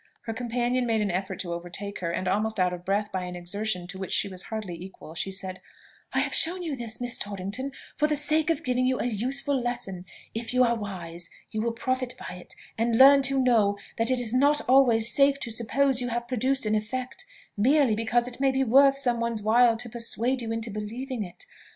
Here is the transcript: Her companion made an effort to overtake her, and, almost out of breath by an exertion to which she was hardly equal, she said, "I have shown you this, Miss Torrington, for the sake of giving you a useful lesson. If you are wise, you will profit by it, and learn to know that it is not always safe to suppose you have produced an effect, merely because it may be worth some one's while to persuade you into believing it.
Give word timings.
Her 0.23 0.33
companion 0.33 0.87
made 0.87 1.01
an 1.01 1.11
effort 1.11 1.39
to 1.41 1.53
overtake 1.53 1.99
her, 1.99 2.09
and, 2.09 2.27
almost 2.27 2.59
out 2.59 2.73
of 2.73 2.83
breath 2.83 3.11
by 3.11 3.21
an 3.25 3.35
exertion 3.35 3.85
to 3.85 3.99
which 3.99 4.11
she 4.11 4.27
was 4.27 4.41
hardly 4.41 4.73
equal, 4.73 5.13
she 5.13 5.31
said, 5.31 5.61
"I 6.11 6.21
have 6.21 6.33
shown 6.33 6.63
you 6.63 6.75
this, 6.75 6.99
Miss 6.99 7.19
Torrington, 7.19 7.71
for 7.97 8.07
the 8.07 8.15
sake 8.15 8.49
of 8.49 8.63
giving 8.63 8.87
you 8.87 8.99
a 8.99 9.05
useful 9.05 9.61
lesson. 9.61 10.05
If 10.33 10.55
you 10.55 10.63
are 10.63 10.73
wise, 10.73 11.29
you 11.51 11.61
will 11.61 11.71
profit 11.73 12.15
by 12.17 12.33
it, 12.33 12.55
and 12.79 12.95
learn 12.95 13.21
to 13.21 13.39
know 13.43 13.77
that 13.97 14.09
it 14.09 14.19
is 14.19 14.33
not 14.33 14.59
always 14.67 15.13
safe 15.13 15.39
to 15.41 15.51
suppose 15.51 16.01
you 16.01 16.07
have 16.07 16.27
produced 16.27 16.65
an 16.65 16.73
effect, 16.73 17.27
merely 17.55 17.93
because 17.93 18.27
it 18.27 18.39
may 18.41 18.49
be 18.49 18.63
worth 18.63 18.97
some 18.97 19.19
one's 19.19 19.43
while 19.43 19.77
to 19.77 19.87
persuade 19.87 20.41
you 20.41 20.51
into 20.51 20.71
believing 20.71 21.23
it. 21.23 21.45